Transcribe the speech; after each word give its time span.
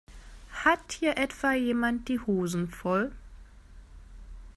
Hat 0.63 0.93
hier 0.93 1.19
etwa 1.19 1.53
jemand 1.53 2.07
die 2.07 2.17
Hosen 2.17 2.67
voll? 2.69 3.11